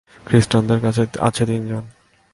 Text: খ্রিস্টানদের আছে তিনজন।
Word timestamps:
খ্রিস্টানদের 0.25 0.79
আছে 1.19 1.43
তিনজন। 1.45 1.83